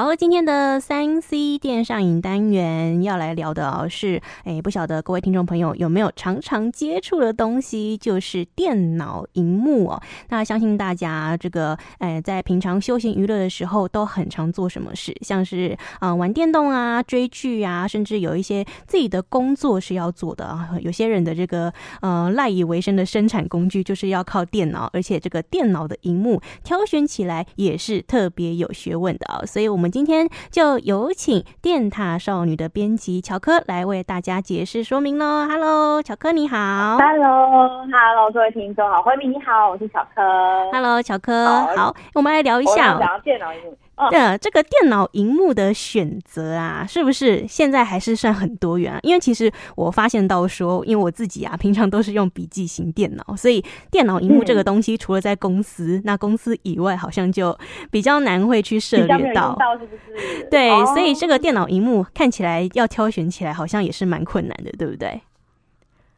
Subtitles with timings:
[0.00, 10.00] 好，今天的三 C 电上瘾单元要来聊的哦，是，哎，不晓得各位听众朋友有没有常常接触的东西，就是电脑荧幕哦。
[10.28, 20.78] 那相信大家这个，哎，在平常休闲娱乐的时候，都很常做什么事，像是啊、呃、玩电动啊、追剧啊，甚至有一些自己的工作是要做的啊。
[20.80, 21.72] 有些人的这个
[22.02, 35.46] 呃赖以为生的生产工具，就是要靠电脑，而且这个电脑的荧幕挑选起来也是特别有学问的啊、所以，我们今天就有请电塔少女的编辑乔科来为大家解释说明喽。
[35.48, 36.98] Hello，乔科你好。
[36.98, 40.22] Hello，Hello，各位听众好，慧敏你好，我是乔科。
[40.72, 43.00] Hello，乔科好，好，我们来聊一下、哦。
[43.98, 44.28] 聊电脑荧幕。
[44.28, 49.00] 呃，这个电脑荧幕的选择啊，是不是现在还是算很多元啊？
[49.02, 57.56] 因为其实我发现到说，因为我自己啊，平常都是用笔记型电脑，所以电脑荧幕这个东西，除了在公司，嗯、那公司以外，好像就
[57.90, 59.54] 比较难会去涉猎到。
[59.56, 60.48] 到是不是？
[60.50, 65.20] 对，所以这个电脑荧幕看起来要挑选起来，好像也是蛮困难的，对不对？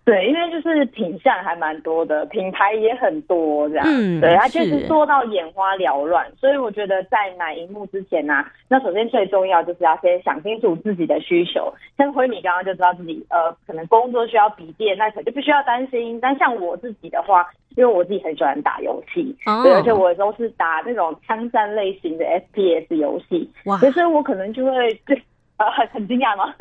[0.03, 11.73] 对，因为就是品相还蛮多的，品牌也很多，这样，嗯，对，它就是多到眼花缭乱，所以我觉得在买荧幕之前呢、啊，那首先最重要就是要先想清楚自己的需求。
[11.97, 16.19] 像辉米刚刚就知道自己呃，可能工作需要笔电，那可能就必须要担心。
[16.21, 25.23] 但像我自己的话，因为我自己很喜欢打游戏，哦、对，而且我都是打那种枪战类型的 FPS 游戏，哇，所以我可能就会对。
[25.61, 26.55] 呃，很很惊讶吗？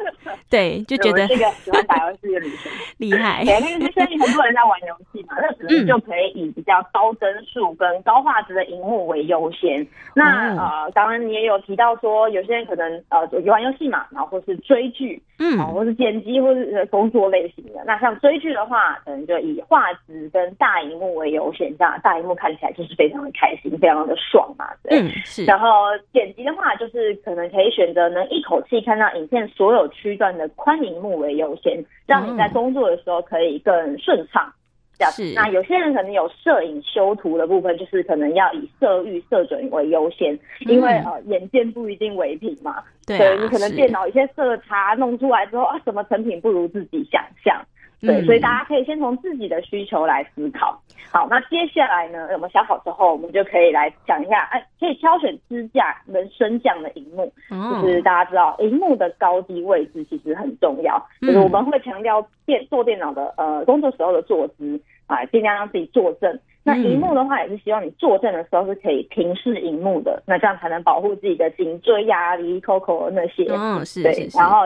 [0.50, 3.45] 对，就觉得这个喜欢打游戏的女生 厉害。
[3.45, 9.81] 对，那个是现在很多人在玩游戏嘛， 那可能就可以以比较高帧数跟高画质的荧幕为优先。
[9.81, 17.81] 嗯、那呃，当然你也有提到说，有些人可能呃玩游戏嘛，然后或是追剧，嗯，或是剪辑或是工作类型的。
[17.85, 24.67] 那像追剧的话，可能就以画质跟大荧幕为优先，这样大荧幕看起来就是非常的开心，非常的爽嘛。
[24.83, 25.45] 对，嗯，是。
[25.45, 25.67] 然后
[26.11, 28.81] 剪辑的话，就是可能可以选择能一口气。
[28.81, 34.51] 看到影片所有区段的宽荧幕为优先，让你在工作的时候可以更顺畅。
[35.00, 40.37] 这样子，那有些人可能有摄影修图的部分，就是可能要以色域色准为优先，
[40.67, 42.83] 因为呃眼见不一定为凭嘛。
[43.08, 47.65] 对，所以你可能电脑一些色差弄出来之后啊，什么成品不如自己想象。
[48.02, 50.80] 对，所以大家可以先从自己的需求来思考。
[51.11, 57.32] 好，那接下来呢，我们想好之后，我们就可以来讲一下，哎，可以挑选支架能升降的荧幕。
[57.49, 60.98] 就是大家知道，荧幕的高低位置其实很重要。
[61.21, 66.39] 就是我们会强调电做电脑的呃工作时候的坐姿啊，尽量让自己坐正。
[66.69, 73.45] 那荧幕的话，也是希望你坐正的时候是可以平视荧幕的，那这样才能保护自己的颈椎呀、离口口那些。
[73.49, 74.61] 嗯，是，对，然后。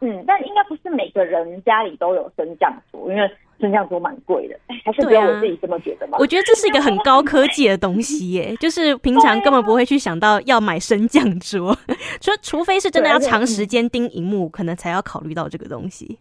[0.00, 3.28] 嗯，但应该不是每个人家里都有升降桌，因为
[3.60, 4.56] 升降桌蛮贵的。
[4.84, 6.16] 还是只有我自己这么觉得吗？
[6.20, 11.76] 我觉得这是一个很高科技的东西耶，就是平常根本不会去想到要买升降桌，
[12.22, 16.16] 除除非是真的要长时间盯荧幕，可能才要考虑到这个东西。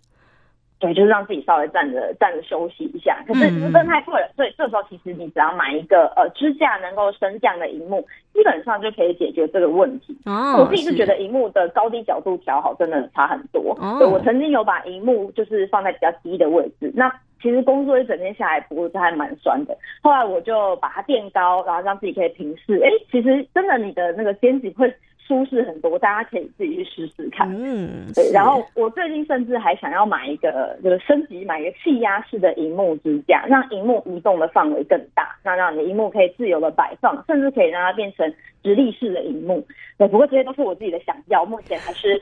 [0.80, 3.18] 对，就是让自己稍微站着站着休息一下。
[3.28, 10.16] 可是真的太贵了，所以这时候其实你只要买一个呃支架能够升降的荧幕，基本上就可以解决这个问题。
[10.26, 13.76] 哦，我自己是觉得荧幕的高低角度调好真的差很多。
[13.80, 17.12] 哦，我曾经有把荧幕就是放在比较低的位置，那
[17.42, 19.76] 其实工作一整天下来脖子还蛮酸的。
[20.04, 22.80] 后来我就把它垫高，然后让自己可以平视。
[22.84, 24.94] 哎，其实真的你的那个肩颈会。
[25.28, 27.48] 舒适很多，大家可以自己去试试看。
[27.54, 28.32] 嗯，对。
[28.32, 38.34] 然后我最近甚至还想要买一个，就是升级买一个气压式的荧幕支架，让荧幕移动的范围更大，那让你的荧幕可以自由的摆放，甚至可以让它变成
[38.64, 39.66] 直立式的荧幕。
[39.98, 42.22] 对，不过这些都是我自己的想要，目前还是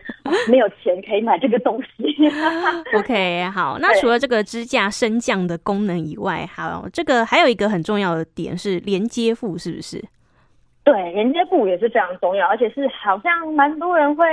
[0.50, 2.16] 没有钱可以买这个东西。
[2.98, 3.78] OK，好。
[3.80, 10.04] 那除了这个支架升降的功能以外，还有这个还有一个很重要的点是连接副，是不是？
[10.86, 14.26] 对，连接部也是非常重要，而且是好像蛮多人会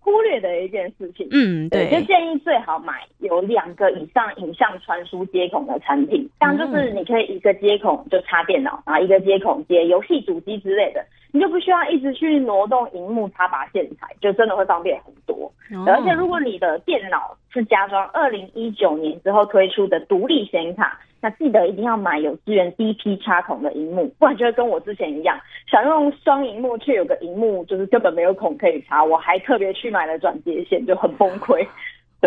[0.00, 1.26] 忽略的一件事情。
[1.30, 15.52] 嗯，对，就建议最好买有两个以上影像传输接孔的产品，这样就是你可以一个接孔就插电脑，然后一个接孔接游戏主机之类的，你就不需要一直去挪动荧幕插拔线材，就真的会方便很多。
[15.74, 21.00] 哦，而且如果你的电脑是加装二零一九年之后推出的独立显卡。
[21.20, 25.34] 那记得一定要买有支援 DP 插孔的荧幕，不然就会跟我之前一样，
[25.66, 31.66] 想用双荧幕却有个荧幕就是根本没有孔可以插，我还特别去买了转接线，就很崩溃。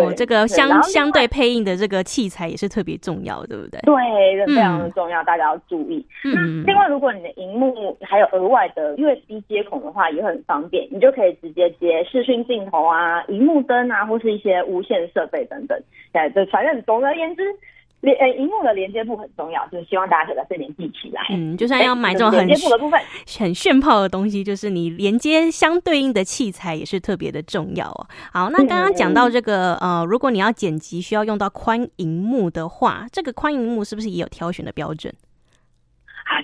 [0.00, 3.80] 哦，这个相相对配音的这个器材也是特别重要，对不对？
[3.82, 6.04] 对，非常的重要，嗯、大家要注意。
[6.24, 15.78] 嗯，另外，如果你的荧幕还有额外的 USB 接孔的话，也很方便，你就可以直接接视讯镜头啊、荧幕灯啊，或是一些无线设备等等。
[16.12, 17.42] 对，就反正总而言之。
[18.00, 21.20] 连呃，荧幕的连接部很重要，就是希望大家可以把这连记起来。
[21.30, 23.00] 嗯，就算要买这种很连接部的部分，
[23.38, 28.06] 很炫炮的东西，就是你连接相对应的器材也是特别的重要哦。
[28.32, 35.12] 好，那刚刚讲到这个、嗯、呃，如果你要剪辑需要用到宽荧幕的话，这个宽荧幕是不是也有挑选的标准？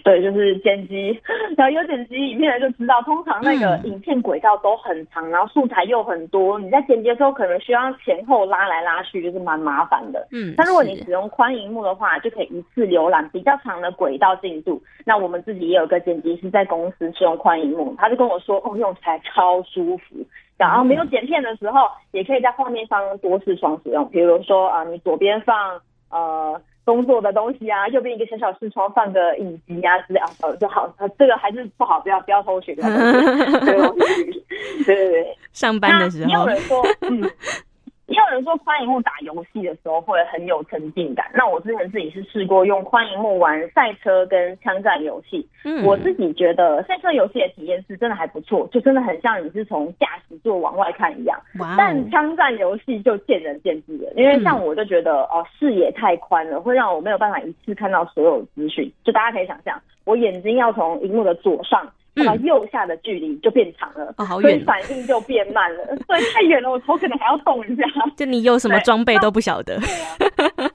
[0.02, 1.18] 对，就是剪辑，
[1.56, 10.26] 然后有剪辑影片的就知道，通常那个影片轨道都很长，然后素材又很多，你在剪辑的时候可能需要前后拉来拉去，就是蛮麻烦的。
[10.30, 14.82] 嗯，那如果你使用宽荧幕的话，就可以一次浏览比较长的轨道进度。
[15.06, 20.16] 那我们自己也有个剪辑师在公司使用宽荧幕，他就跟我说，哦，用起来超舒服。
[20.58, 26.60] 然后没有剪片的时候，也可以在画面上多视窗使用，比如说啊，你左边放呃。
[26.84, 30.28] 工作的东西啊，右边一个小小视窗放个影集啊之类啊，
[30.60, 30.92] 就好。
[31.18, 32.74] 这个还是不好，不要不要偷学。
[32.74, 32.84] 对
[34.84, 36.28] 对对， 上班的时候。
[36.28, 37.22] 也有人说，嗯。
[38.34, 41.30] 也有人说宽荧幕打游戏的时候会很有沉浸感。
[41.34, 45.48] 那我之前自己是试过用宽荧幕玩赛车跟枪战游戏。
[45.64, 51.40] 嗯，我自己觉得赛车游戏的体验是真的还不错，就真的很像你是从驾驶座往外看一样。
[51.60, 51.76] 哇！
[51.78, 58.92] 但枪战游戏就见仁见智了，因为像我就觉得哦，视野太宽了，会让我没有办法一次看到所有资讯。
[59.04, 61.88] 就大家可以想象，我眼睛要从荧幕的左上。
[62.14, 65.84] 然后右下的距离就变长了，嗯哦好远，所以反应就变慢了。
[66.06, 67.84] 对，太远了，我头可能还要动一下。
[68.16, 69.78] 就你有什么装备都不晓得。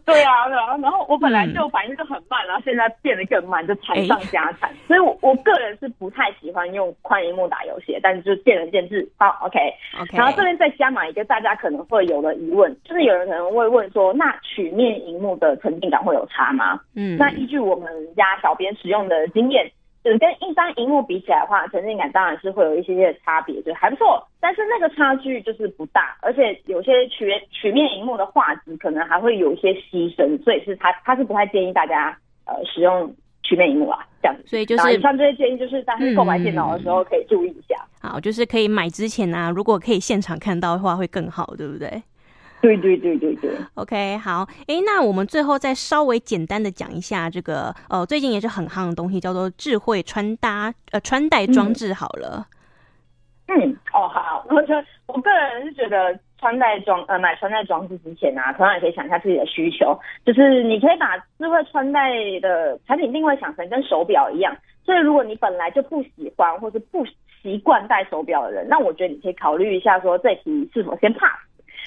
[0.06, 0.78] 对啊，对啊。
[0.82, 4.70] 然后我本来就反应就很慢，然后现在变得更慢，就惨上加惨。
[4.88, 9.08] 所以我我个人是不太喜欢用宽荧幕打游戏，但是就见仁见智。
[9.18, 10.18] 好，OK，OK。
[10.18, 16.80] 然后这边再加码一个大家可能会有的疑问，就是有人可能会问说，那曲面荧幕的沉浸感会有差吗？
[16.96, 19.72] 嗯，那依据我们家小编使用的经验。
[20.04, 24.26] 就是跟一般荧幕比起来的话，沉浸感当然是会有一些些差别，就还不错。
[24.40, 33.14] 但是那个差距就是不大，而且有些曲曲面荧幕的画质可能还会有一些牺牲，所以是他他是不太建议大家呃使用
[33.44, 34.44] 曲面荧幕啊这样子。
[34.48, 37.76] 所以就是以上这些建议，就是大家购买电脑的时候可以注意一下。
[38.02, 42.02] 嗯、好，就是可以买之前啊，如果可以现场看到的话会更好，对不对？
[42.62, 51.94] 对对对对对，OK，好，哎，那我们最后再稍微简单的讲一下这个，呃，最近也是很夯的东西，叫做智慧穿搭，呃，穿戴装置。
[51.94, 52.46] 好了，
[53.48, 62.10] 嗯，嗯，哦，好，我觉得我个人是觉得穿戴装，呃，买穿戴装置之前啊，同样也可以想一下自己的需求，就是你可以把智慧穿戴
[62.42, 64.54] 的产品定位想成跟手表一样，
[64.84, 67.06] 所以如果你本来就不喜欢或是不
[67.42, 71.40] 习惯戴手表的人，那我觉得你可以考虑一下，说这题是否先 pass。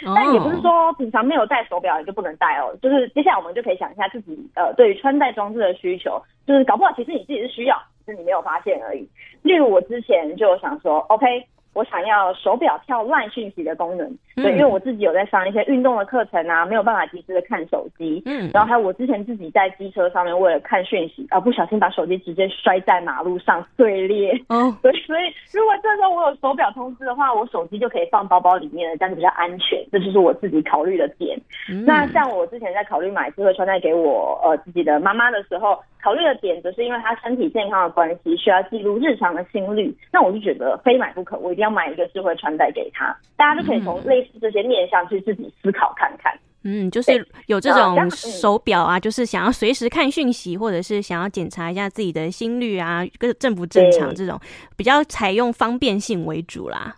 [0.05, 9.09] 但也不是说平常没有戴手表你就不能戴哦，就是接下来我们就可以想一下自己呃对于穿戴装置的需求，就是搞不好其实你自己是需要，只是你没有发现而已。
[9.43, 11.47] 例如我之前就想说，OK。
[11.75, 31.39] 我想要手表跳 LINE 讯息的功能，对，因为我自己有在上一些运动的课程啊，没有办法及时的看手机，嗯，然后还有我之前自己在机车上面为了看讯息，啊，不小心把手机直接摔在马路上碎裂，哦， 对，所以如果这时候我有手表通知的话，我手机就可以放包包里面了，这样子比较安全，这就是我自己考虑的点。
[31.71, 41.63] 嗯、那像我之前在考虑买智慧穿戴给我呃自己的妈妈的时候，考虑的点则是因为他身体健康的关系，需要记录日常的心率，那我就觉得非买不可，我一定。
[41.63, 46.37] 要买一个智慧穿戴给他，大家就可以从类似这些面向去自己思考看看。
[46.65, 54.37] 嗯，就是有这种手表啊，就是想要随时看讯息，或者是想要检查一下自己的心率啊，跟正不正常这种，
[54.77, 56.97] 比较采用方便性为主啦。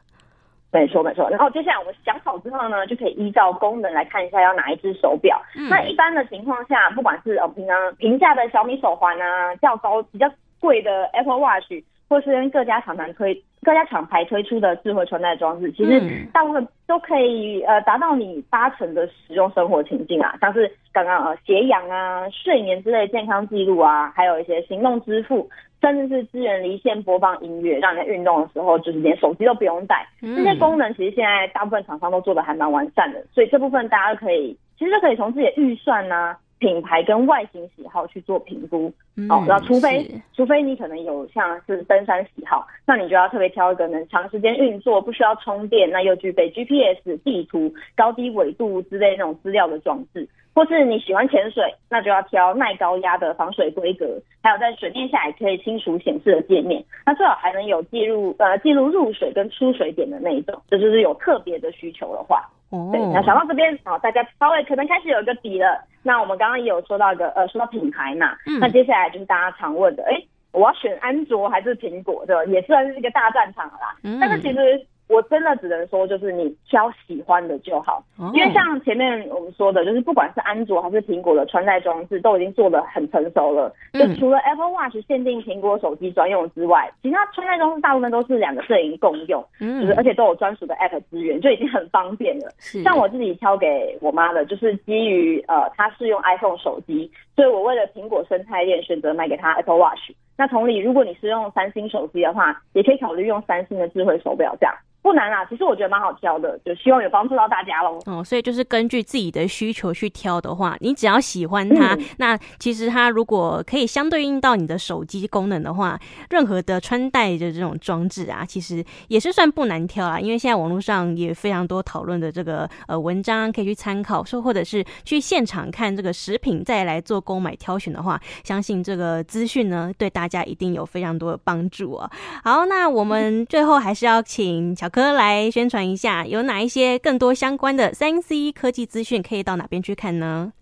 [0.74, 1.30] 没错没错。
[1.30, 5.40] 然后接下来我们想好之后呢，就可以依照功能来看一下要哪一只手表。
[5.56, 5.70] 嗯。
[5.70, 11.72] 那一般的情况下，不管是呃平常平价的小米手环啊，较高比较贵的 Apple Watch。
[12.06, 15.98] 或是跟各家厂牌推各家厂牌推出的智慧穿戴装置，其实
[16.34, 25.48] 大部分都可以呃达到你八成的使用生活情境啊，像是刚刚呃血氧啊、睡眠之类健康记录啊，还有一些行动支付，
[25.80, 30.06] 甚至是支援离线播放音乐，让你在运动的时候就是连手机都不用带。
[30.20, 36.38] 这些功能其实现在大部分厂商都做的还蛮完善的，所以这部分大家都可以其实就可以从自己的预算呐、啊。
[36.58, 38.92] 品牌跟外形喜好去做评估，
[39.28, 62.48] 哦，那除非除非你可能有像是登山喜好，那你就要特别挑一个能长时间运作、不需要充电，那又具备 GPS 地图、高低纬度之类那种资料的装置，或是你喜欢潜水，那就要挑耐高压的防水规格，还有在水面下也可以清楚显示的界面，那最好还能有记录呃记录入水跟出水点的那一种，这就是有特别的需求的话。
[62.92, 65.84] 对，那想到这边，好，大家稍微可能开始有一个底了。
[66.02, 70.20] 那我们刚刚也有说到一个，呃，说到品牌嘛，嗯，那接下来就是大家常问的，哎，
[70.52, 72.44] 我要选安卓还是苹果，对吧？
[72.44, 73.96] 也算是一个大战场了啦。
[74.02, 83.70] 嗯，但是其实我真的只能说，就是你挑喜欢的就好，哦、因为像前面我们说的，就是不管是安卓还是苹果的穿戴装置，都已经做得很成熟了。
[83.92, 92.50] 嗯、就除了 Apple Watch 限定苹果手机专用之外，其他穿戴装置大部分都是两个阵营共用，嗯，就是而且都有专属的 App 资源，就已经很方便了。
[92.82, 100.12] 像我自己挑给我妈的，就是基于呃，她是用 iPhone 手机，所以我为了苹果生态链选择买给她 Apple Watch。
[100.36, 104.74] 那同理，如果你是用三星手机的话，也可以考虑用三星的智慧手表这样。
[105.04, 108.00] 不难啊，其实我觉得蛮好挑的，就希望有帮助到大家喽。
[108.06, 120.18] 哦，所以就是根据自己的需求去挑的话，你只要喜欢它，嗯、那其实它如果可以相对应到你的手机功能的话，任何的穿戴的这种装置啊，其实也是算不难挑啦。
[120.18, 132.10] 因为现在网络上也非常多讨论的这个呃文章可以去参考，说或者是去现场看这个食品再来做购买挑选的话，相信这个资讯呢对大家一定有非常多的帮助啊。
[132.42, 140.52] 好，那我们最后还是要请巧科来宣传一下，有哪一些更多相关的三 C 科技资讯，可以到哪边去看呢？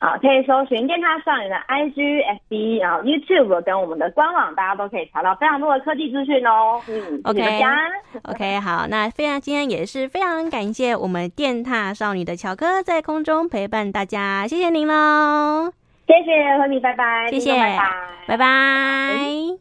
[0.00, 6.80] 好，可以搜寻电塔少女的 IG、FB，然后 YouTube 跟我们的官网，大家都可以查到非常多的科技资讯哦。
[6.88, 15.72] 嗯，OK，OK，好，那非常今天也是非常感谢我们电塔少女的乔哥在空中陪伴大家，谢谢您喽，
[16.06, 17.84] 谢谢和你，拜拜，谢谢，拜拜。
[18.28, 19.58] 拜拜。